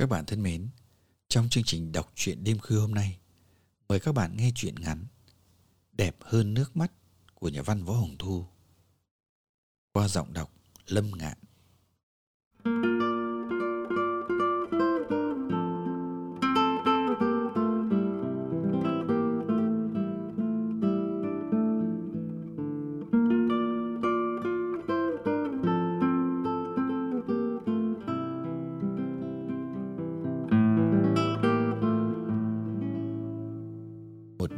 Các 0.00 0.08
bạn 0.08 0.26
thân 0.26 0.42
mến, 0.42 0.68
trong 1.28 1.48
chương 1.48 1.64
trình 1.64 1.92
đọc 1.92 2.12
truyện 2.14 2.44
đêm 2.44 2.58
khuya 2.58 2.76
hôm 2.76 2.94
nay, 2.94 3.18
mời 3.88 4.00
các 4.00 4.12
bạn 4.12 4.36
nghe 4.36 4.50
truyện 4.54 4.74
ngắn 4.74 5.06
Đẹp 5.92 6.16
hơn 6.20 6.54
nước 6.54 6.76
mắt 6.76 6.92
của 7.34 7.48
nhà 7.48 7.62
văn 7.62 7.84
Võ 7.84 7.94
Hồng 7.94 8.16
Thu 8.18 8.46
qua 9.92 10.08
giọng 10.08 10.32
đọc 10.32 10.52
Lâm 10.86 11.10
Ngạn. 11.10 11.38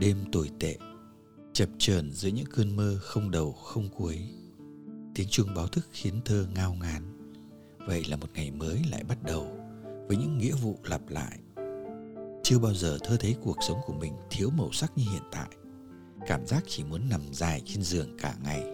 Đêm 0.03 0.25
tồi 0.33 0.51
tệ, 0.61 0.77
chập 1.53 1.69
chờn 1.79 2.11
giữa 2.11 2.29
những 2.29 2.47
cơn 2.47 2.77
mơ 2.77 2.99
không 3.03 3.31
đầu 3.31 3.53
không 3.53 3.89
cuối. 3.89 4.29
Tiếng 5.15 5.29
chuông 5.29 5.55
báo 5.55 5.67
thức 5.67 5.89
khiến 5.93 6.21
thơ 6.25 6.47
ngao 6.55 6.75
ngán. 6.75 7.33
Vậy 7.87 8.05
là 8.05 8.17
một 8.17 8.27
ngày 8.35 8.51
mới 8.51 8.83
lại 8.91 9.05
bắt 9.05 9.23
đầu 9.23 9.57
với 10.09 10.17
những 10.17 10.39
nghĩa 10.39 10.55
vụ 10.63 10.79
lặp 10.85 11.01
lại. 11.09 11.39
Chưa 12.43 12.59
bao 12.59 12.75
giờ 12.75 12.99
thơ 13.05 13.17
thấy 13.21 13.37
cuộc 13.43 13.57
sống 13.69 13.79
của 13.87 13.93
mình 13.93 14.15
thiếu 14.31 14.51
màu 14.51 14.73
sắc 14.73 14.93
như 14.97 15.05
hiện 15.13 15.23
tại. 15.33 15.49
Cảm 16.27 16.47
giác 16.47 16.65
chỉ 16.67 16.85
muốn 16.85 17.09
nằm 17.09 17.21
dài 17.33 17.63
trên 17.67 17.83
giường 17.83 18.17
cả 18.19 18.35
ngày. 18.45 18.65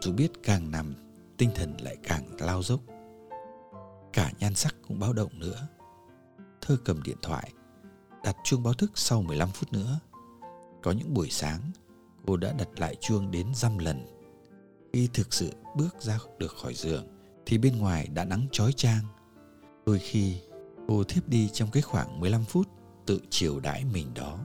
Dù 0.00 0.12
biết 0.12 0.30
càng 0.42 0.70
nằm, 0.70 0.94
tinh 1.36 1.50
thần 1.54 1.76
lại 1.80 1.96
càng 2.02 2.36
lao 2.40 2.62
dốc. 2.62 2.80
Cả 4.12 4.32
nhan 4.38 4.54
sắc 4.54 4.76
cũng 4.88 4.98
báo 4.98 5.12
động 5.12 5.38
nữa. 5.38 5.68
Thơ 6.60 6.76
cầm 6.84 7.02
điện 7.02 7.16
thoại, 7.22 7.52
đặt 8.24 8.36
chuông 8.44 8.62
báo 8.62 8.74
thức 8.74 8.90
sau 8.94 9.22
15 9.22 9.48
phút 9.54 9.72
nữa. 9.72 10.00
Có 10.82 10.92
những 10.92 11.14
buổi 11.14 11.30
sáng, 11.30 11.60
cô 12.26 12.36
đã 12.36 12.52
đặt 12.58 12.68
lại 12.76 12.96
chuông 13.00 13.30
đến 13.30 13.46
dăm 13.54 13.78
lần. 13.78 14.06
Khi 14.92 15.08
thực 15.12 15.34
sự 15.34 15.52
bước 15.76 16.02
ra 16.02 16.18
được 16.38 16.52
khỏi 16.62 16.74
giường, 16.74 17.06
thì 17.46 17.58
bên 17.58 17.78
ngoài 17.78 18.08
đã 18.14 18.24
nắng 18.24 18.46
chói 18.52 18.72
chang. 18.72 19.04
Đôi 19.86 19.98
khi, 19.98 20.40
cô 20.88 21.04
thiếp 21.04 21.28
đi 21.28 21.48
trong 21.52 21.70
cái 21.70 21.82
khoảng 21.82 22.20
15 22.20 22.44
phút 22.44 22.68
tự 23.06 23.20
chiều 23.30 23.60
đãi 23.60 23.84
mình 23.84 24.06
đó. 24.14 24.38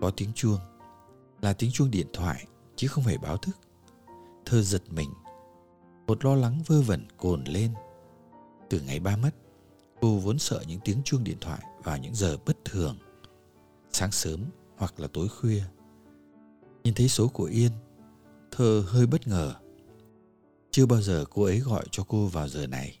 Có 0.00 0.10
tiếng 0.16 0.32
chuông, 0.34 0.60
là 1.40 1.52
tiếng 1.52 1.70
chuông 1.70 1.90
điện 1.90 2.06
thoại 2.12 2.46
chứ 2.76 2.88
không 2.88 3.04
phải 3.04 3.18
báo 3.18 3.36
thức. 3.36 3.56
Thơ 4.44 4.62
giật 4.62 4.82
mình, 4.90 5.10
một 6.06 6.24
lo 6.24 6.34
lắng 6.34 6.62
vơ 6.66 6.82
vẩn 6.82 7.06
cồn 7.16 7.44
lên. 7.44 7.70
Từ 8.70 8.80
ngày 8.80 9.00
ba 9.00 9.16
mất, 9.16 9.30
cô 10.00 10.18
vốn 10.18 10.38
sợ 10.38 10.64
những 10.68 10.80
tiếng 10.84 11.02
chuông 11.04 11.24
điện 11.24 11.36
thoại 11.40 11.62
vào 11.82 11.98
những 11.98 12.14
giờ 12.14 12.36
bất 12.46 12.64
thường, 12.64 12.98
sáng 13.92 14.12
sớm 14.12 14.44
hoặc 14.76 15.00
là 15.00 15.08
tối 15.12 15.28
khuya. 15.28 15.62
Nhìn 16.84 16.94
thấy 16.94 17.08
số 17.08 17.28
của 17.28 17.44
Yên, 17.44 17.72
Thơ 18.50 18.84
hơi 18.88 19.06
bất 19.06 19.26
ngờ. 19.28 19.54
Chưa 20.70 20.86
bao 20.86 21.02
giờ 21.02 21.24
cô 21.30 21.42
ấy 21.42 21.60
gọi 21.60 21.84
cho 21.90 22.04
cô 22.08 22.26
vào 22.26 22.48
giờ 22.48 22.66
này. 22.66 23.00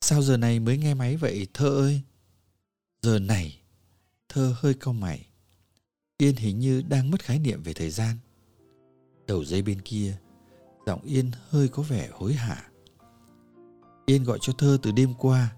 Sao 0.00 0.22
giờ 0.22 0.36
này 0.36 0.60
mới 0.60 0.78
nghe 0.78 0.94
máy 0.94 1.16
vậy 1.16 1.46
Thơ 1.54 1.68
ơi? 1.68 2.00
Giờ 3.02 3.18
này, 3.18 3.60
Thơ 4.28 4.54
hơi 4.58 4.74
cau 4.74 4.94
mày. 4.94 5.26
Yên 6.18 6.36
hình 6.36 6.58
như 6.58 6.82
đang 6.88 7.10
mất 7.10 7.22
khái 7.22 7.38
niệm 7.38 7.62
về 7.62 7.72
thời 7.72 7.90
gian. 7.90 8.16
Đầu 9.26 9.44
dây 9.44 9.62
bên 9.62 9.80
kia, 9.80 10.16
giọng 10.86 11.02
Yên 11.02 11.30
hơi 11.48 11.68
có 11.68 11.82
vẻ 11.82 12.10
hối 12.12 12.34
hả. 12.34 12.70
Yên 14.06 14.24
gọi 14.24 14.38
cho 14.40 14.52
Thơ 14.58 14.78
từ 14.82 14.92
đêm 14.92 15.14
qua, 15.18 15.56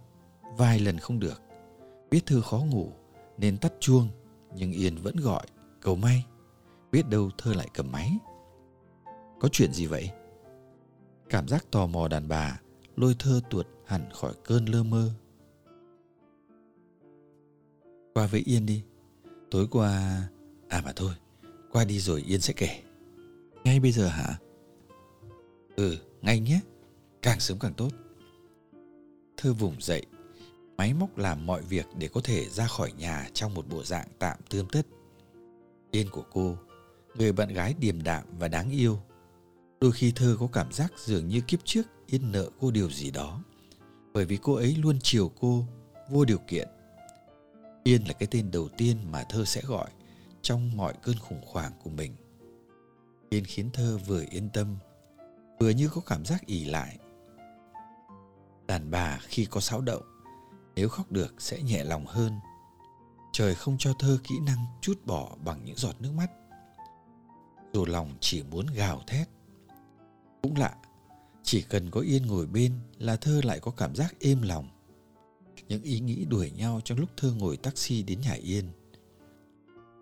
vài 0.56 0.80
lần 0.80 0.98
không 0.98 1.20
được. 1.20 1.42
Biết 2.10 2.20
Thơ 2.26 2.40
khó 2.40 2.58
ngủ 2.58 2.92
nên 3.38 3.58
tắt 3.58 3.72
chuông, 3.80 4.08
nhưng 4.54 4.72
Yên 4.72 4.96
vẫn 4.96 5.16
gọi, 5.16 5.46
cầu 5.80 5.96
may. 5.96 6.26
Biết 6.92 7.08
đâu 7.08 7.30
Thơ 7.38 7.54
lại 7.54 7.68
cầm 7.74 7.92
máy. 7.92 8.18
Có 9.40 9.48
chuyện 9.52 9.72
gì 9.72 9.86
vậy? 9.86 10.10
Cảm 11.28 11.48
giác 11.48 11.70
tò 11.70 11.86
mò 11.86 12.08
đàn 12.08 12.28
bà 12.28 12.60
lôi 12.96 13.16
Thơ 13.18 13.40
tuột 13.50 13.66
hẳn 13.86 14.08
khỏi 14.12 14.32
cơn 14.44 14.66
lơ 14.66 14.82
mơ. 14.82 15.10
Qua 18.14 18.26
với 18.26 18.42
Yên 18.46 18.66
đi. 18.66 18.82
Tối 19.50 19.66
qua... 19.70 20.22
À 20.68 20.82
mà 20.84 20.92
thôi, 20.96 21.12
qua 21.72 21.84
đi 21.84 21.98
rồi 21.98 22.22
Yên 22.26 22.40
sẽ 22.40 22.54
kể. 22.56 22.82
Ngay 23.64 23.80
bây 23.80 23.92
giờ 23.92 24.08
hả? 24.08 24.38
Ừ, 25.76 25.96
ngay 26.22 26.40
nhé. 26.40 26.60
Càng 27.22 27.40
sớm 27.40 27.58
càng 27.58 27.74
tốt. 27.74 27.88
Thơ 29.36 29.52
vùng 29.52 29.80
dậy, 29.80 30.06
máy 30.76 30.94
móc 30.94 31.18
làm 31.18 31.46
mọi 31.46 31.62
việc 31.62 31.86
để 31.98 32.08
có 32.08 32.20
thể 32.24 32.48
ra 32.48 32.66
khỏi 32.66 32.92
nhà 32.92 33.28
trong 33.34 33.54
một 33.54 33.68
bộ 33.68 33.84
dạng 33.84 34.08
tạm 34.18 34.38
tươm 34.50 34.66
tất. 34.72 34.86
Yên 35.90 36.06
của 36.10 36.24
cô, 36.32 36.56
người 37.14 37.32
bạn 37.32 37.48
gái 37.48 37.74
điềm 37.78 38.02
đạm 38.02 38.24
và 38.38 38.48
đáng 38.48 38.70
yêu. 38.70 38.98
Đôi 39.80 39.92
khi 39.92 40.12
Thơ 40.16 40.36
có 40.40 40.48
cảm 40.52 40.72
giác 40.72 40.92
dường 40.98 41.28
như 41.28 41.40
kiếp 41.40 41.64
trước 41.64 41.82
Yên 42.06 42.32
nợ 42.32 42.50
cô 42.60 42.70
điều 42.70 42.90
gì 42.90 43.10
đó, 43.10 43.42
bởi 44.12 44.24
vì 44.24 44.38
cô 44.42 44.54
ấy 44.54 44.76
luôn 44.76 44.98
chiều 45.02 45.32
cô 45.40 45.66
vô 46.10 46.24
điều 46.24 46.38
kiện. 46.38 46.68
Yên 47.84 48.08
là 48.08 48.12
cái 48.12 48.28
tên 48.30 48.50
đầu 48.50 48.68
tiên 48.68 48.96
mà 49.10 49.24
Thơ 49.28 49.44
sẽ 49.44 49.62
gọi 49.66 49.90
trong 50.42 50.76
mọi 50.76 50.94
cơn 51.02 51.16
khủng 51.18 51.40
hoảng 51.46 51.72
của 51.82 51.90
mình. 51.90 52.16
Yên 53.30 53.44
khiến 53.44 53.70
Thơ 53.72 53.98
vừa 54.06 54.24
yên 54.30 54.48
tâm, 54.48 54.76
vừa 55.58 55.70
như 55.70 55.88
có 55.88 56.00
cảm 56.06 56.24
giác 56.24 56.46
ỉ 56.46 56.64
lại. 56.64 56.98
Đàn 58.66 58.90
bà 58.90 59.18
khi 59.22 59.44
có 59.44 59.60
sáo 59.60 59.80
động, 59.80 60.02
nếu 60.76 60.88
khóc 60.88 61.12
được 61.12 61.34
sẽ 61.38 61.62
nhẹ 61.62 61.84
lòng 61.84 62.06
hơn. 62.06 62.32
Trời 63.32 63.54
không 63.54 63.76
cho 63.78 63.92
Thơ 63.98 64.18
kỹ 64.24 64.34
năng 64.46 64.66
chút 64.80 65.06
bỏ 65.06 65.36
bằng 65.44 65.64
những 65.64 65.76
giọt 65.76 66.00
nước 66.00 66.12
mắt. 66.12 66.30
Dù 67.72 67.84
lòng 67.84 68.14
chỉ 68.20 68.42
muốn 68.42 68.66
gào 68.66 69.02
thét. 69.06 69.28
Cũng 70.42 70.56
lạ, 70.56 70.74
chỉ 71.42 71.62
cần 71.62 71.90
có 71.90 72.00
Yên 72.00 72.26
ngồi 72.26 72.46
bên 72.46 72.72
là 72.98 73.16
Thơ 73.16 73.40
lại 73.44 73.60
có 73.60 73.70
cảm 73.70 73.94
giác 73.94 74.14
êm 74.20 74.42
lòng. 74.42 74.68
Những 75.68 75.82
ý 75.82 76.00
nghĩ 76.00 76.24
đuổi 76.24 76.50
nhau 76.50 76.80
trong 76.84 76.98
lúc 76.98 77.10
Thơ 77.16 77.32
ngồi 77.32 77.56
taxi 77.56 78.02
đến 78.02 78.20
nhà 78.20 78.32
Yên. 78.32 78.64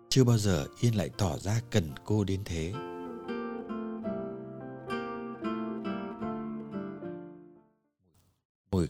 Chưa 0.09 0.23
bao 0.23 0.37
giờ 0.37 0.67
Yên 0.81 0.95
lại 0.95 1.09
tỏ 1.17 1.37
ra 1.37 1.61
cần 1.71 1.91
cô 2.05 2.23
đến 2.23 2.41
thế. 2.45 2.73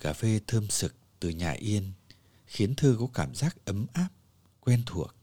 Cà 0.06 0.14
phê 0.14 0.40
thơm 0.48 0.70
sực 0.70 0.96
từ 1.20 1.30
nhà 1.30 1.52
Yên 1.52 1.92
khiến 2.46 2.76
Thơ 2.76 2.96
có 3.00 3.08
cảm 3.14 3.36
giác 3.36 3.66
ấm 3.66 3.86
áp, 3.94 4.10
quen 4.60 4.84
thuộc. 4.86 5.16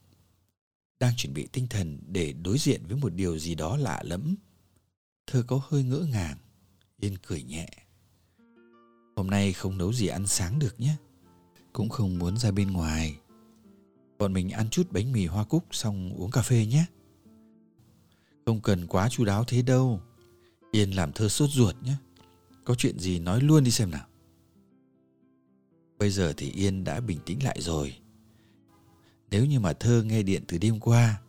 Đang 1.00 1.17
chuẩn 1.17 1.34
bị 1.34 1.49
tinh 1.52 1.67
thần 1.69 1.99
để 2.06 2.32
đối 2.32 2.58
diện 2.58 2.82
với 2.87 2.96
một 2.96 3.14
điều 3.14 3.38
gì 3.38 3.55
đó 3.55 3.76
lạ 3.76 4.02
lẫm. 4.05 4.37
Thơ 5.26 5.44
có 5.46 5.61
hơi 5.69 5.82
ngỡ 5.82 5.99
ngàng, 5.99 6.37
Yên 7.00 7.17
cười 7.26 7.43
nhẹ. 7.43 7.69
Hôm 9.17 9.31
nay 9.31 9.52
không 9.52 9.79
nấu 9.79 9.93
gì 9.93 10.06
ăn 10.06 10.26
sáng 10.26 10.58
được 10.58 10.81
nhé. 10.81 10.96
Cũng 11.73 11.88
không 11.88 12.19
muốn 12.19 12.37
ra 12.37 12.50
bên 12.50 12.70
ngoài. 12.70 13.19
Bọn 14.19 14.32
mình 14.32 14.50
ăn 14.50 14.70
chút 14.70 14.93
bánh 14.93 15.12
mì 15.12 15.26
hoa 15.26 15.44
cúc 15.44 15.64
xong 15.70 16.12
uống 16.12 16.31
cà 16.31 16.43
phê 16.43 16.67
nhé. 16.67 16.85
Không 18.46 18.61
cần 18.61 18.87
quá 18.87 19.08
chu 19.08 19.25
đáo 19.25 19.44
thế 19.44 19.62
đâu. 19.62 20.00
Yên 20.73 20.90
làm 20.90 21.12
thơ 21.12 21.28
sốt 21.28 21.50
ruột 21.50 21.75
nhé. 21.82 21.94
Có 22.64 22.75
chuyện 22.75 22.99
gì 22.99 23.19
nói 23.19 23.40
luôn 23.40 23.64
đi 23.64 23.70
xem 23.70 23.90
nào. 23.90 24.06
Bây 26.02 26.10
giờ 26.10 26.32
thì 26.37 26.50
Yên 26.50 26.84
đã 26.84 27.00
bình 27.00 27.19
tĩnh 27.26 27.44
lại 27.44 27.56
rồi. 27.60 27.94
Nếu 29.31 29.44
như 29.44 29.60
mà 29.60 29.72
thơ 29.72 30.02
nghe 30.02 30.22
điện 30.22 30.43
từ 30.49 30.58
đêm 30.58 30.81
qua 30.81 31.22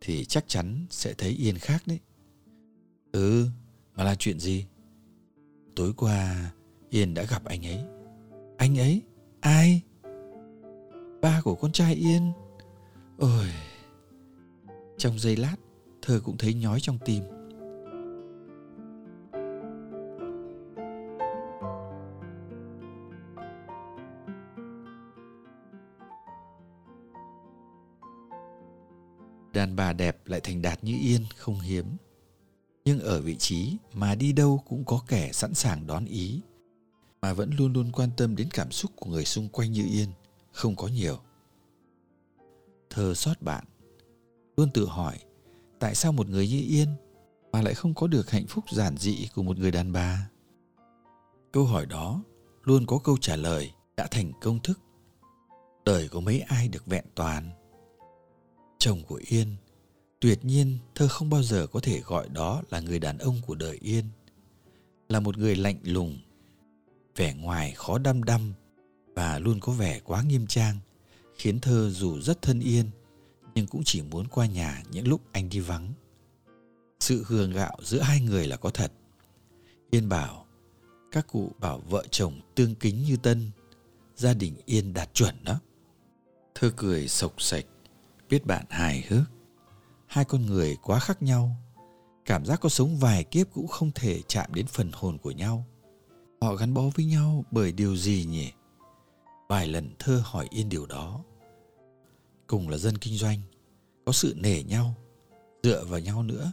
thì 0.00 0.24
chắc 0.24 0.44
chắn 0.48 0.86
sẽ 0.90 1.14
thấy 1.18 1.30
Yên 1.30 1.58
khác 1.58 1.82
đấy. 1.86 1.98
Ừ, 3.12 3.46
mà 3.96 4.04
là 4.04 4.14
chuyện 4.14 4.40
gì? 4.40 4.66
Tối 5.76 5.92
qua 5.96 6.50
Yên 6.90 7.14
đã 7.14 7.22
gặp 7.22 7.44
anh 7.44 7.66
ấy. 7.66 7.84
Anh 8.56 8.78
ấy? 8.78 9.02
Ai? 9.40 9.82
Ba 11.22 11.40
của 11.40 11.54
con 11.54 11.72
trai 11.72 11.94
Yên. 11.94 12.32
Ôi. 13.18 13.46
Trong 14.98 15.18
giây 15.18 15.36
lát, 15.36 15.56
thơ 16.02 16.20
cũng 16.24 16.36
thấy 16.38 16.54
nhói 16.54 16.80
trong 16.80 16.98
tim. 17.04 17.22
Đàn 29.58 29.76
bà 29.76 29.92
đẹp 29.92 30.26
lại 30.26 30.40
thành 30.40 30.62
đạt 30.62 30.84
như 30.84 30.98
yên, 31.00 31.24
không 31.36 31.60
hiếm. 31.60 31.86
Nhưng 32.84 33.00
ở 33.00 33.20
vị 33.20 33.36
trí 33.36 33.76
mà 33.92 34.14
đi 34.14 34.32
đâu 34.32 34.62
cũng 34.68 34.84
có 34.84 35.02
kẻ 35.08 35.32
sẵn 35.32 35.54
sàng 35.54 35.86
đón 35.86 36.04
ý, 36.04 36.40
mà 37.20 37.32
vẫn 37.32 37.50
luôn 37.58 37.72
luôn 37.72 37.92
quan 37.92 38.10
tâm 38.16 38.36
đến 38.36 38.48
cảm 38.50 38.70
xúc 38.70 38.90
của 38.96 39.10
người 39.10 39.24
xung 39.24 39.48
quanh 39.48 39.72
như 39.72 39.86
yên, 39.86 40.08
không 40.52 40.76
có 40.76 40.88
nhiều. 40.88 41.18
Thơ 42.90 43.14
xót 43.14 43.42
bạn, 43.42 43.64
luôn 44.56 44.70
tự 44.74 44.86
hỏi, 44.86 45.18
tại 45.78 45.94
sao 45.94 46.12
một 46.12 46.28
người 46.28 46.48
như 46.48 46.60
yên 46.68 46.88
mà 47.52 47.62
lại 47.62 47.74
không 47.74 47.94
có 47.94 48.06
được 48.06 48.30
hạnh 48.30 48.46
phúc 48.46 48.64
giản 48.70 48.96
dị 48.96 49.28
của 49.34 49.42
một 49.42 49.58
người 49.58 49.70
đàn 49.70 49.92
bà? 49.92 50.30
Câu 51.52 51.64
hỏi 51.64 51.86
đó 51.86 52.22
luôn 52.62 52.86
có 52.86 52.98
câu 52.98 53.16
trả 53.20 53.36
lời 53.36 53.72
đã 53.96 54.06
thành 54.10 54.32
công 54.40 54.60
thức. 54.60 54.80
Đời 55.84 56.08
có 56.08 56.20
mấy 56.20 56.40
ai 56.40 56.68
được 56.68 56.86
vẹn 56.86 57.04
toàn? 57.14 57.50
Chồng 58.78 59.02
của 59.06 59.20
Yên. 59.26 59.56
Tuyệt 60.20 60.44
nhiên 60.44 60.78
thơ 60.94 61.08
không 61.08 61.30
bao 61.30 61.42
giờ 61.42 61.66
có 61.66 61.80
thể 61.80 62.00
gọi 62.00 62.28
đó 62.28 62.62
là 62.70 62.80
người 62.80 62.98
đàn 62.98 63.18
ông 63.18 63.40
của 63.46 63.54
đời 63.54 63.78
Yên. 63.82 64.04
Là 65.08 65.20
một 65.20 65.38
người 65.38 65.56
lạnh 65.56 65.78
lùng, 65.82 66.18
vẻ 67.16 67.34
ngoài 67.34 67.72
khó 67.76 67.98
đăm 67.98 68.24
đăm 68.24 68.52
và 69.14 69.38
luôn 69.38 69.60
có 69.60 69.72
vẻ 69.72 70.00
quá 70.04 70.22
nghiêm 70.22 70.46
trang, 70.46 70.78
khiến 71.36 71.60
thơ 71.60 71.90
dù 71.90 72.20
rất 72.20 72.42
thân 72.42 72.60
Yên 72.60 72.90
nhưng 73.54 73.66
cũng 73.66 73.82
chỉ 73.84 74.02
muốn 74.02 74.26
qua 74.28 74.46
nhà 74.46 74.82
những 74.90 75.08
lúc 75.08 75.20
anh 75.32 75.48
đi 75.48 75.60
vắng. 75.60 75.92
Sự 77.00 77.24
hường 77.26 77.52
gạo 77.52 77.76
giữa 77.82 78.00
hai 78.00 78.20
người 78.20 78.46
là 78.46 78.56
có 78.56 78.70
thật. 78.70 78.92
Yên 79.90 80.08
bảo, 80.08 80.46
các 81.12 81.26
cụ 81.26 81.52
bảo 81.60 81.78
vợ 81.78 82.04
chồng 82.10 82.40
tương 82.54 82.74
kính 82.74 83.02
như 83.02 83.16
tân, 83.16 83.50
gia 84.16 84.34
đình 84.34 84.54
Yên 84.64 84.92
đạt 84.92 85.14
chuẩn 85.14 85.34
đó. 85.44 85.60
Thơ 86.54 86.70
cười 86.76 87.08
sộc 87.08 87.42
sạch 87.42 87.64
biết 88.30 88.46
bạn 88.46 88.64
hài 88.70 89.04
hước. 89.08 89.24
Hai 90.06 90.24
con 90.24 90.46
người 90.46 90.76
quá 90.82 90.98
khác 90.98 91.22
nhau. 91.22 91.56
Cảm 92.24 92.44
giác 92.44 92.60
có 92.60 92.68
sống 92.68 92.96
vài 92.96 93.24
kiếp 93.24 93.46
cũng 93.52 93.66
không 93.66 93.90
thể 93.94 94.22
chạm 94.28 94.54
đến 94.54 94.66
phần 94.66 94.90
hồn 94.92 95.18
của 95.18 95.30
nhau. 95.30 95.66
Họ 96.40 96.54
gắn 96.54 96.74
bó 96.74 96.82
với 96.94 97.04
nhau 97.04 97.44
bởi 97.50 97.72
điều 97.72 97.96
gì 97.96 98.26
nhỉ? 98.28 98.52
Vài 99.48 99.66
lần 99.66 99.90
thơ 99.98 100.22
hỏi 100.24 100.46
yên 100.50 100.68
điều 100.68 100.86
đó. 100.86 101.24
Cùng 102.46 102.68
là 102.68 102.78
dân 102.78 102.98
kinh 102.98 103.14
doanh, 103.14 103.40
có 104.04 104.12
sự 104.12 104.34
nể 104.36 104.62
nhau, 104.62 104.94
dựa 105.62 105.84
vào 105.84 106.00
nhau 106.00 106.22
nữa. 106.22 106.52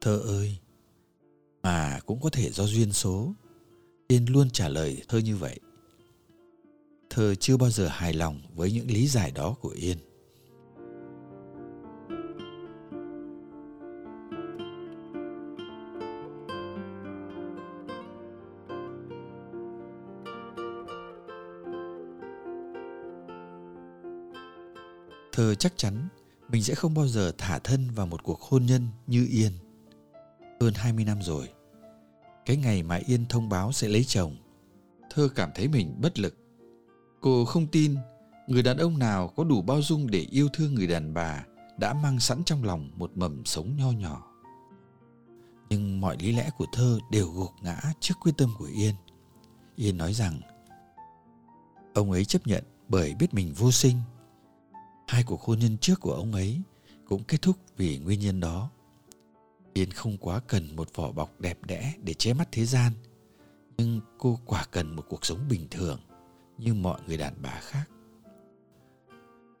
Thơ 0.00 0.18
ơi, 0.18 0.58
mà 1.62 2.00
cũng 2.06 2.20
có 2.20 2.30
thể 2.30 2.52
do 2.52 2.64
duyên 2.64 2.92
số. 2.92 3.32
Yên 4.08 4.26
luôn 4.32 4.50
trả 4.50 4.68
lời 4.68 5.02
thơ 5.08 5.18
như 5.18 5.36
vậy. 5.36 5.60
Thơ 7.10 7.34
chưa 7.34 7.56
bao 7.56 7.70
giờ 7.70 7.88
hài 7.88 8.12
lòng 8.12 8.42
với 8.54 8.72
những 8.72 8.90
lý 8.90 9.06
giải 9.06 9.30
đó 9.30 9.56
của 9.60 9.68
yên. 9.68 9.98
Thơ 25.44 25.54
chắc 25.54 25.72
chắn 25.76 26.08
mình 26.48 26.62
sẽ 26.62 26.74
không 26.74 26.94
bao 26.94 27.08
giờ 27.08 27.32
thả 27.38 27.58
thân 27.58 27.90
vào 27.90 28.06
một 28.06 28.22
cuộc 28.22 28.40
hôn 28.40 28.66
nhân 28.66 28.88
như 29.06 29.26
Yên. 29.30 29.52
Hơn 30.60 30.74
20 30.74 31.04
năm 31.04 31.22
rồi, 31.22 31.48
cái 32.46 32.56
ngày 32.56 32.82
mà 32.82 33.00
Yên 33.06 33.26
thông 33.28 33.48
báo 33.48 33.72
sẽ 33.72 33.88
lấy 33.88 34.04
chồng, 34.04 34.36
Thơ 35.10 35.28
cảm 35.34 35.50
thấy 35.54 35.68
mình 35.68 35.96
bất 36.00 36.18
lực. 36.18 36.36
Cô 37.20 37.44
không 37.44 37.66
tin 37.66 37.96
người 38.46 38.62
đàn 38.62 38.76
ông 38.76 38.98
nào 38.98 39.28
có 39.28 39.44
đủ 39.44 39.62
bao 39.62 39.82
dung 39.82 40.10
để 40.10 40.26
yêu 40.30 40.48
thương 40.52 40.74
người 40.74 40.86
đàn 40.86 41.14
bà 41.14 41.44
đã 41.78 41.94
mang 41.94 42.20
sẵn 42.20 42.44
trong 42.44 42.64
lòng 42.64 42.90
một 42.94 43.10
mầm 43.14 43.44
sống 43.44 43.76
nho 43.76 43.90
nhỏ. 43.90 44.32
Nhưng 45.68 46.00
mọi 46.00 46.16
lý 46.20 46.32
lẽ 46.32 46.50
của 46.58 46.66
Thơ 46.72 46.98
đều 47.10 47.28
gục 47.28 47.50
ngã 47.62 47.80
trước 48.00 48.14
quyết 48.20 48.32
tâm 48.36 48.50
của 48.58 48.68
Yên. 48.76 48.94
Yên 49.76 49.96
nói 49.96 50.12
rằng 50.12 50.40
ông 51.94 52.12
ấy 52.12 52.24
chấp 52.24 52.46
nhận 52.46 52.64
bởi 52.88 53.14
biết 53.14 53.34
mình 53.34 53.52
vô 53.54 53.72
sinh 53.72 53.96
Hai 55.08 55.22
cuộc 55.22 55.42
hôn 55.42 55.58
nhân 55.58 55.78
trước 55.78 56.00
của 56.00 56.12
ông 56.12 56.32
ấy 56.32 56.60
cũng 57.04 57.24
kết 57.24 57.42
thúc 57.42 57.56
vì 57.76 57.98
nguyên 57.98 58.20
nhân 58.20 58.40
đó. 58.40 58.70
Yên 59.72 59.90
không 59.90 60.16
quá 60.18 60.40
cần 60.40 60.76
một 60.76 60.88
vỏ 60.94 61.12
bọc 61.12 61.40
đẹp 61.40 61.58
đẽ 61.64 61.94
để 62.02 62.14
che 62.14 62.32
mắt 62.32 62.48
thế 62.52 62.64
gian, 62.64 62.92
nhưng 63.78 64.00
cô 64.18 64.38
quả 64.46 64.64
cần 64.70 64.96
một 64.96 65.04
cuộc 65.08 65.26
sống 65.26 65.38
bình 65.48 65.66
thường 65.70 66.00
như 66.58 66.74
mọi 66.74 67.00
người 67.06 67.16
đàn 67.16 67.34
bà 67.42 67.60
khác. 67.60 67.84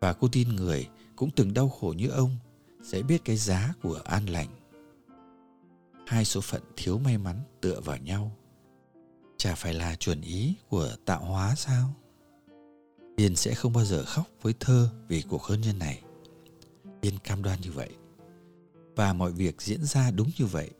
Và 0.00 0.12
cô 0.12 0.28
tin 0.32 0.48
người 0.48 0.88
cũng 1.16 1.30
từng 1.36 1.54
đau 1.54 1.68
khổ 1.68 1.94
như 1.96 2.08
ông 2.08 2.36
sẽ 2.82 3.02
biết 3.02 3.24
cái 3.24 3.36
giá 3.36 3.74
của 3.82 4.00
an 4.04 4.26
lành. 4.26 4.48
Hai 6.06 6.24
số 6.24 6.40
phận 6.40 6.62
thiếu 6.76 6.98
may 6.98 7.18
mắn 7.18 7.40
tựa 7.60 7.80
vào 7.80 7.96
nhau. 7.96 8.36
Chả 9.36 9.54
phải 9.54 9.74
là 9.74 9.94
chuẩn 9.94 10.20
ý 10.20 10.54
của 10.68 10.90
tạo 11.04 11.24
hóa 11.24 11.54
sao? 11.54 11.94
Yên 13.16 13.36
sẽ 13.36 13.54
không 13.54 13.72
bao 13.72 13.84
giờ 13.84 14.04
khóc 14.04 14.28
với 14.42 14.54
thơ 14.60 14.90
vì 15.08 15.22
cuộc 15.22 15.42
hôn 15.42 15.60
nhân 15.60 15.78
này. 15.78 16.02
Yên 17.00 17.18
cam 17.18 17.42
đoan 17.42 17.60
như 17.60 17.72
vậy. 17.72 17.90
Và 18.96 19.12
mọi 19.12 19.32
việc 19.32 19.62
diễn 19.62 19.84
ra 19.84 20.10
đúng 20.10 20.30
như 20.38 20.46
vậy. 20.46 20.70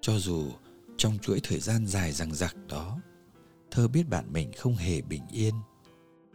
Cho 0.00 0.18
dù 0.18 0.50
trong 0.96 1.18
chuỗi 1.18 1.40
thời 1.42 1.60
gian 1.60 1.86
dài 1.86 2.12
rằng 2.12 2.34
rặc 2.34 2.56
đó, 2.68 3.00
thơ 3.70 3.88
biết 3.88 4.08
bạn 4.08 4.32
mình 4.32 4.52
không 4.56 4.76
hề 4.76 5.00
bình 5.00 5.22
yên, 5.30 5.54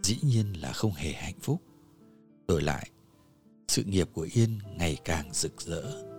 dĩ 0.04 0.18
nhiên 0.22 0.62
là 0.62 0.74
không 0.74 0.94
hề 0.94 1.14
hạnh 1.14 1.40
phúc. 1.42 1.62
Đổi 2.48 2.62
lại, 2.62 2.90
sự 3.68 3.84
nghiệp 3.84 4.10
của 4.14 4.28
Yên 4.34 4.60
ngày 4.78 4.98
càng 5.06 5.34
rực 5.34 5.62
rỡ. 5.62 6.11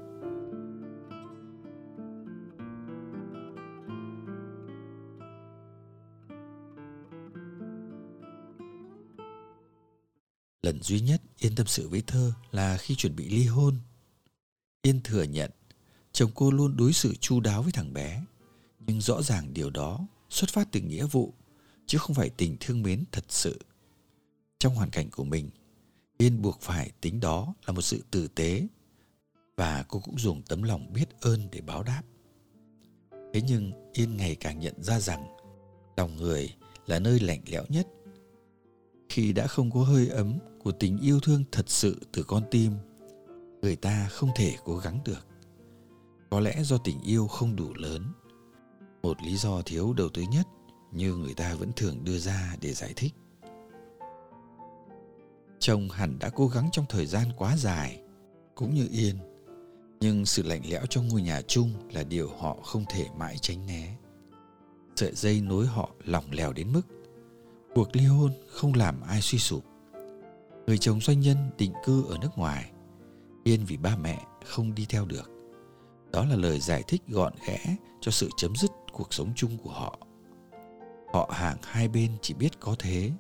Lần 10.63 10.83
duy 10.83 11.01
nhất 11.01 11.23
Yên 11.39 11.55
tâm 11.55 11.67
sự 11.67 11.89
với 11.89 12.03
Thơ 12.07 12.33
là 12.51 12.77
khi 12.77 12.95
chuẩn 12.95 13.17
bị 13.17 13.29
ly 13.29 13.47
hôn. 13.47 13.77
Yên 14.83 15.01
thừa 15.05 15.23
nhận 15.23 15.51
chồng 16.13 16.31
cô 16.35 16.51
luôn 16.51 16.77
đối 16.77 16.93
xử 16.93 17.15
chu 17.15 17.41
đáo 17.41 17.63
với 17.63 17.73
thằng 17.73 17.93
bé, 17.93 18.25
nhưng 18.87 19.01
rõ 19.01 19.23
ràng 19.23 19.55
điều 19.55 19.71
đó 19.71 20.07
xuất 20.31 20.51
phát 20.51 20.69
từ 20.73 20.81
nghĩa 20.81 21.07
vụ, 21.07 21.35
chứ 21.87 21.99
không 21.99 22.15
phải 22.15 22.31
tình 22.31 22.57
thương 22.61 22.83
mến 22.83 23.05
thật 23.13 23.25
sự. 23.29 23.59
Trong 24.59 24.75
hoàn 24.75 24.91
cảnh 24.91 25.11
của 25.11 25.25
mình, 25.25 25.51
Yên 26.19 26.43
buộc 26.43 26.61
phải 26.61 26.91
tính 27.01 27.21
đó 27.21 27.55
là 27.67 27.73
một 27.73 27.83
sự 27.83 28.03
tử 28.11 28.29
tế 28.29 28.67
và 29.57 29.85
cô 29.89 30.01
cũng 30.01 30.19
dùng 30.19 30.43
tấm 30.43 30.63
lòng 30.63 30.93
biết 30.93 31.21
ơn 31.21 31.49
để 31.53 31.61
báo 31.61 31.83
đáp. 31.83 32.03
Thế 33.35 33.43
nhưng 33.43 33.73
Yên 33.93 34.17
ngày 34.17 34.35
càng 34.35 34.61
nhận 34.61 34.83
ra 34.83 35.01
rằng 35.01 35.27
lòng 35.97 36.17
người 36.17 36.55
là 36.87 36.99
nơi 36.99 37.21
lạnh 37.21 37.41
lẽo 37.47 37.65
nhất. 37.69 37.87
Khi 39.13 39.33
đã 39.33 39.47
không 39.47 39.71
có 39.71 39.81
hơi 39.81 40.09
ấm 40.09 40.39
của 40.59 40.73
tình 40.73 40.99
yêu 40.99 41.21
thương 41.21 41.45
thật 41.53 41.69
sự 41.69 42.01
từ 42.13 42.23
con 42.23 42.43
tim, 42.51 42.73
người 43.63 43.77
ta 43.77 44.09
không 44.11 44.31
thể 44.37 44.57
cố 44.65 44.77
gắng 44.77 44.99
được. 45.05 45.27
Có 46.31 46.41
lẽ 46.41 46.63
do 46.63 46.79
tình 46.79 47.01
yêu 47.01 47.27
không 47.27 47.57
đủ 47.57 47.75
lớn. 47.75 48.13
Một 49.03 49.17
lý 49.23 49.37
do 49.37 49.63
thiếu 49.63 49.93
đầu 49.93 50.09
tư 50.09 50.23
nhất 50.23 50.47
như 50.93 51.15
người 51.15 51.35
ta 51.35 51.55
vẫn 51.55 51.71
thường 51.77 52.05
đưa 52.05 52.19
ra 52.19 52.57
để 52.61 52.73
giải 52.73 52.93
thích. 52.97 53.15
Chồng 55.59 55.89
hẳn 55.89 56.19
đã 56.19 56.29
cố 56.29 56.49
gắng 56.49 56.69
trong 56.73 56.85
thời 56.89 57.07
gian 57.07 57.29
quá 57.37 57.57
dài, 57.57 58.03
cũng 58.55 58.75
như 58.75 58.89
yên, 58.93 59.17
nhưng 60.01 60.27
sự 60.27 60.43
lạnh 60.43 60.63
lẽo 60.71 60.87
trong 60.87 61.09
ngôi 61.09 61.23
nhà 61.23 61.43
chung 61.43 61.71
là 61.93 62.03
điều 62.03 62.31
họ 62.39 62.57
không 62.63 62.85
thể 62.91 63.07
mãi 63.19 63.39
tránh 63.41 63.67
né. 63.67 63.97
Sợi 64.97 65.13
dây 65.15 65.41
nối 65.41 65.67
họ 65.67 65.91
lỏng 66.05 66.25
lẻo 66.31 66.53
đến 66.53 66.73
mức 66.73 66.83
cuộc 67.75 67.97
ly 67.97 68.05
hôn 68.05 68.33
không 68.49 68.75
làm 68.75 69.01
ai 69.01 69.21
suy 69.21 69.39
sụp. 69.39 69.65
Người 70.67 70.79
chồng 70.79 71.01
doanh 71.01 71.21
nhân 71.21 71.37
định 71.59 71.73
cư 71.85 72.05
ở 72.09 72.19
nước 72.23 72.31
ngoài, 72.37 72.71
yên 73.45 73.65
vì 73.65 73.77
ba 73.77 73.97
mẹ 73.97 74.23
không 74.45 74.75
đi 74.75 74.87
theo 74.89 75.05
được. 75.05 75.31
Đó 76.13 76.25
là 76.25 76.37
lời 76.37 76.61
giải 76.61 76.83
thích 76.89 77.03
gọn 77.09 77.33
ghẽ 77.47 77.77
cho 78.01 78.11
sự 78.11 78.29
chấm 78.37 78.57
dứt 78.57 78.71
cuộc 78.93 79.15
sống 79.15 79.33
chung 79.37 79.59
của 79.59 79.71
họ. 79.71 79.99
Họ 81.13 81.31
hàng 81.33 81.57
hai 81.63 81.89
bên 81.89 82.11
chỉ 82.23 82.35
biết 82.35 82.61
có 82.61 82.77
thế. 82.79 83.11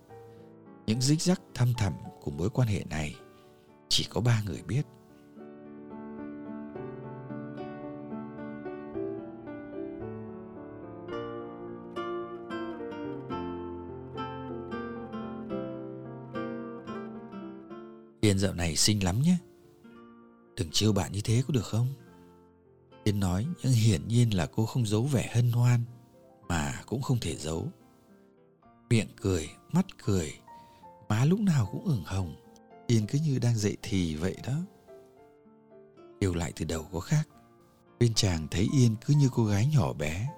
Những 0.86 1.00
dích 1.00 1.22
rắc 1.22 1.40
thăm 1.54 1.74
thẳm 1.74 1.92
của 2.22 2.30
mối 2.30 2.50
quan 2.50 2.68
hệ 2.68 2.84
này 2.90 3.14
chỉ 3.88 4.06
có 4.10 4.20
ba 4.20 4.42
người 4.46 4.62
biết. 4.62 4.82
Yên 18.24 18.38
dạo 18.38 18.54
này 18.54 18.76
xinh 18.76 19.04
lắm 19.04 19.22
nhé. 19.22 19.36
Đừng 20.56 20.70
trêu 20.70 20.92
bạn 20.92 21.12
như 21.12 21.20
thế 21.20 21.42
có 21.46 21.52
được 21.54 21.64
không? 21.64 21.88
Yên 23.04 23.20
nói 23.20 23.46
nhưng 23.62 23.72
hiển 23.72 24.08
nhiên 24.08 24.34
là 24.34 24.46
cô 24.46 24.66
không 24.66 24.86
giấu 24.86 25.02
vẻ 25.02 25.30
hân 25.34 25.52
hoan 25.52 25.80
mà 26.48 26.82
cũng 26.86 27.02
không 27.02 27.18
thể 27.20 27.36
giấu. 27.36 27.68
Miệng 28.90 29.08
cười, 29.20 29.50
mắt 29.72 29.86
cười, 30.04 30.32
má 31.08 31.24
lúc 31.24 31.40
nào 31.40 31.68
cũng 31.72 31.84
ửng 31.84 32.02
hồng. 32.04 32.34
Yên 32.86 33.06
cứ 33.06 33.18
như 33.18 33.38
đang 33.38 33.56
dậy 33.56 33.76
thì 33.82 34.16
vậy 34.16 34.36
đó. 34.46 34.54
Yêu 36.18 36.34
lại 36.34 36.52
từ 36.56 36.64
đầu 36.64 36.86
có 36.92 37.00
khác. 37.00 37.28
Bên 38.00 38.14
chàng 38.14 38.48
thấy 38.50 38.68
Yên 38.74 38.96
cứ 39.06 39.14
như 39.14 39.28
cô 39.34 39.44
gái 39.44 39.66
nhỏ 39.74 39.92
bé. 39.92 40.28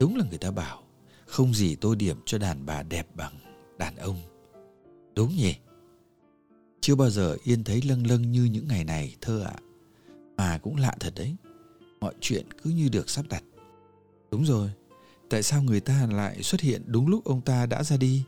Đúng 0.00 0.16
là 0.16 0.24
người 0.28 0.38
ta 0.38 0.50
bảo, 0.50 0.82
không 1.26 1.54
gì 1.54 1.76
tô 1.76 1.94
điểm 1.94 2.16
cho 2.24 2.38
đàn 2.38 2.66
bà 2.66 2.82
đẹp 2.82 3.06
bằng 3.14 3.32
đàn 3.78 3.96
ông. 3.96 4.16
Đúng 5.14 5.36
nhỉ? 5.36 5.54
Chưa 6.82 6.94
bao 6.94 7.10
giờ 7.10 7.36
Yên 7.44 7.64
thấy 7.64 7.82
lâng 7.82 8.06
lâng 8.06 8.32
như 8.32 8.44
những 8.44 8.68
ngày 8.68 8.84
này 8.84 9.16
thơ 9.20 9.42
ạ. 9.42 9.54
À. 9.56 9.62
Mà 10.36 10.58
cũng 10.58 10.76
lạ 10.76 10.96
thật 11.00 11.12
đấy. 11.16 11.36
Mọi 12.00 12.14
chuyện 12.20 12.46
cứ 12.62 12.70
như 12.70 12.88
được 12.88 13.10
sắp 13.10 13.24
đặt. 13.28 13.42
Đúng 14.30 14.44
rồi, 14.44 14.70
tại 15.30 15.42
sao 15.42 15.62
người 15.62 15.80
ta 15.80 16.06
lại 16.12 16.42
xuất 16.42 16.60
hiện 16.60 16.82
đúng 16.86 17.08
lúc 17.08 17.24
ông 17.24 17.40
ta 17.40 17.66
đã 17.66 17.82
ra 17.82 17.96
đi? 17.96 18.24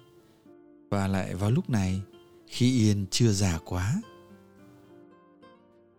Và 0.91 1.09
lại 1.09 1.35
vào 1.35 1.51
lúc 1.51 1.71
này, 1.71 2.01
khi 2.47 2.79
Yên 2.79 3.07
chưa 3.11 3.33
già 3.33 3.59
quá. 3.65 4.03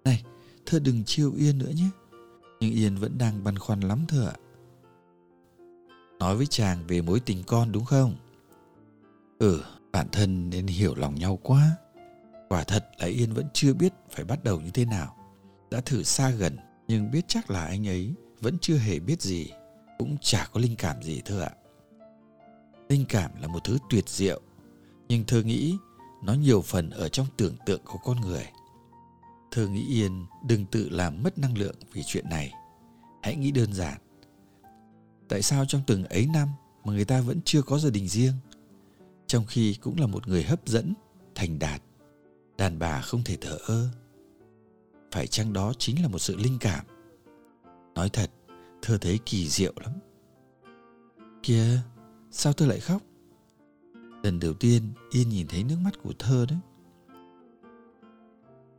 Này, 0.04 0.24
thơ 0.66 0.80
đừng 0.80 1.04
chiêu 1.04 1.34
Yên 1.38 1.58
nữa 1.58 1.72
nhé. 1.76 1.90
Nhưng 2.60 2.74
Yên 2.74 2.96
vẫn 2.96 3.18
đang 3.18 3.44
băn 3.44 3.60
khoăn 3.60 3.80
lắm 3.80 4.06
thơ 4.08 4.28
ạ. 4.28 4.36
Nói 6.20 6.36
với 6.36 6.46
chàng 6.46 6.88
về 6.88 7.02
mối 7.02 7.20
tình 7.20 7.44
con 7.48 7.72
đúng 7.72 7.86
không? 7.86 8.16
Ừ, 9.40 9.64
bản 9.92 10.08
thân 10.12 10.50
nên 10.50 10.68
hiểu 10.68 10.96
lòng 10.96 11.16
nhau 11.16 11.40
quá 11.44 11.78
Quả 12.50 12.64
thật 12.64 12.90
là 12.98 13.08
Yên 13.08 13.34
vẫn 13.34 13.48
chưa 13.54 13.74
biết 13.74 13.94
phải 14.12 14.26
bắt 14.26 14.44
đầu 14.44 14.62
như 14.62 14.72
thế 14.72 14.86
nào. 14.86 15.16
Đã 15.72 15.82
thử 15.82 16.04
xa 16.04 16.30
gần 16.30 16.58
nhưng 16.88 17.12
biết 17.12 17.26
chắc 17.28 17.50
là 17.50 17.66
anh 17.66 17.88
ấy 17.88 18.14
vẫn 18.40 18.58
chưa 18.62 18.78
hề 18.78 19.00
biết 19.00 19.22
gì, 19.22 19.52
cũng 19.98 20.18
chả 20.22 20.48
có 20.54 20.60
linh 20.60 20.76
cảm 20.76 21.04
gì 21.04 21.22
thưa 21.26 21.42
ạ. 21.42 21.52
Linh 22.90 23.06
cảm 23.10 23.32
là 23.42 23.48
một 23.48 23.60
thứ 23.64 23.78
tuyệt 23.90 24.10
diệu, 24.10 24.42
nhưng 25.08 25.24
thơ 25.24 25.44
nghĩ 25.44 25.78
nó 26.24 26.34
nhiều 26.34 26.62
phần 26.62 26.90
ở 26.90 27.10
trong 27.10 27.28
tưởng 27.38 27.56
tượng 27.66 27.82
của 27.86 27.98
con 28.04 28.22
người. 28.22 28.46
Thơ 29.52 29.68
nghĩ 29.68 29.88
Yên 29.88 30.26
đừng 30.48 30.66
tự 30.66 30.90
làm 30.90 31.24
mất 31.24 31.38
năng 31.38 31.58
lượng 31.58 31.76
vì 31.94 32.04
chuyện 32.06 32.30
này. 32.30 32.54
Hãy 33.24 33.36
nghĩ 33.36 33.52
đơn 33.52 33.74
giản. 33.74 33.98
Tại 35.28 35.42
sao 35.42 35.66
trong 35.66 35.82
từng 35.88 36.06
ấy 36.06 36.28
năm 36.34 36.48
mà 36.84 36.94
người 36.94 37.06
ta 37.06 37.22
vẫn 37.22 37.40
chưa 37.46 37.62
có 37.62 37.80
gia 37.80 37.90
đình 37.90 38.08
riêng? 38.08 38.34
Trong 39.28 39.46
khi 39.46 39.74
cũng 39.74 40.00
là 40.00 40.08
một 40.08 40.28
người 40.28 40.44
hấp 40.44 40.68
dẫn, 40.68 40.94
thành 41.36 41.60
đạt 41.60 41.82
đàn 42.58 42.80
bà 42.80 43.02
không 43.02 43.24
thể 43.24 43.38
thở 43.42 43.58
ơ. 43.68 43.88
Phải 45.12 45.28
chăng 45.28 45.54
đó 45.54 45.74
chính 45.78 46.02
là 46.02 46.08
một 46.08 46.20
sự 46.20 46.38
linh 46.38 46.58
cảm? 46.60 46.86
Nói 47.96 48.10
thật, 48.10 48.32
thơ 48.82 48.98
thấy 48.98 49.20
kỳ 49.26 49.48
diệu 49.50 49.74
lắm. 49.76 49.94
Kìa, 51.44 51.80
sao 52.32 52.54
thơ 52.54 52.66
lại 52.66 52.80
khóc? 52.80 53.02
Lần 54.24 54.40
đầu 54.40 54.54
tiên 54.54 54.94
yên 55.12 55.30
nhìn 55.30 55.48
thấy 55.48 55.64
nước 55.64 55.78
mắt 55.84 55.94
của 56.04 56.14
thơ 56.20 56.46
đấy. 56.50 56.60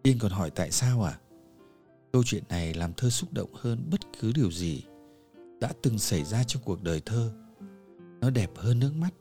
Yên 0.02 0.18
còn 0.18 0.33
hỏi 0.33 0.50
tại 0.50 0.71
sao 0.71 1.02
à? 1.02 1.18
Câu 2.12 2.23
chuyện 2.26 2.42
này 2.49 2.75
làm 2.75 2.92
thơ 2.95 3.11
xúc 3.11 3.33
động 3.33 3.54
hơn 3.54 3.88
bất 3.90 4.00
cứ 4.21 4.33
điều 4.33 4.50
gì 4.50 4.83
đã 5.61 5.73
từng 5.83 5.99
xảy 5.99 6.25
ra 6.25 6.45
trong 6.45 6.62
cuộc 6.64 6.83
đời 6.83 7.00
thơ. 7.06 7.33
Nó 8.21 8.30
đẹp 8.30 8.50
hơn 8.56 8.78
nước 8.78 8.92
mắt. 8.99 9.14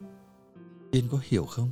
Yên 0.90 1.08
có 1.10 1.20
hiểu 1.24 1.44
không? 1.44 1.70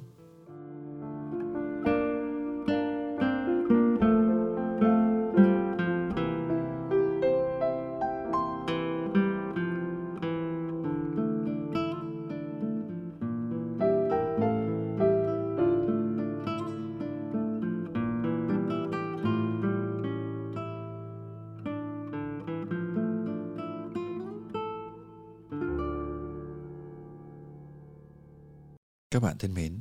Các 29.14 29.20
bạn 29.20 29.38
thân 29.38 29.54
mến, 29.54 29.80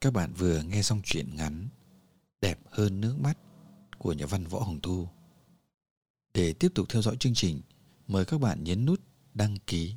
các 0.00 0.12
bạn 0.12 0.32
vừa 0.32 0.62
nghe 0.62 0.82
xong 0.82 1.00
chuyện 1.04 1.36
ngắn 1.36 1.68
Đẹp 2.40 2.58
hơn 2.70 3.00
nước 3.00 3.18
mắt 3.18 3.38
của 3.98 4.12
nhà 4.12 4.26
văn 4.26 4.46
Võ 4.46 4.58
Hồng 4.58 4.80
Thu. 4.80 5.08
Để 6.34 6.52
tiếp 6.52 6.72
tục 6.74 6.86
theo 6.88 7.02
dõi 7.02 7.16
chương 7.16 7.34
trình, 7.34 7.60
mời 8.06 8.24
các 8.24 8.40
bạn 8.40 8.64
nhấn 8.64 8.86
nút 8.86 9.00
đăng 9.34 9.56
ký, 9.66 9.94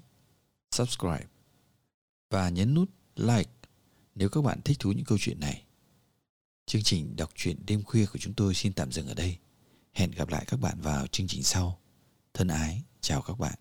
subscribe 0.71 1.25
và 2.29 2.49
nhấn 2.49 2.73
nút 2.73 2.89
like 3.15 3.51
nếu 4.15 4.29
các 4.29 4.41
bạn 4.41 4.61
thích 4.61 4.79
thú 4.79 4.91
những 4.91 5.05
câu 5.05 5.17
chuyện 5.21 5.39
này. 5.39 5.63
Chương 6.65 6.83
trình 6.83 7.15
đọc 7.15 7.31
truyện 7.35 7.57
đêm 7.65 7.83
khuya 7.83 8.05
của 8.05 8.19
chúng 8.19 8.33
tôi 8.33 8.53
xin 8.53 8.73
tạm 8.73 8.91
dừng 8.91 9.07
ở 9.07 9.13
đây. 9.13 9.37
Hẹn 9.93 10.11
gặp 10.11 10.29
lại 10.29 10.45
các 10.47 10.59
bạn 10.59 10.81
vào 10.81 11.07
chương 11.07 11.27
trình 11.27 11.43
sau. 11.43 11.79
Thân 12.33 12.47
ái, 12.47 12.83
chào 13.01 13.21
các 13.21 13.39
bạn. 13.39 13.55